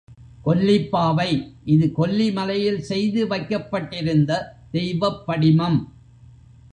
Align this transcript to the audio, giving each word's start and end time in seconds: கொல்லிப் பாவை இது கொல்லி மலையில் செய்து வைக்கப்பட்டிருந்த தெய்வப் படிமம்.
கொல்லிப் 0.45 0.89
பாவை 0.89 1.27
இது 1.65 1.91
கொல்லி 1.91 2.31
மலையில் 2.31 2.81
செய்து 2.81 3.27
வைக்கப்பட்டிருந்த 3.27 4.31
தெய்வப் 4.71 5.21
படிமம். 5.25 5.79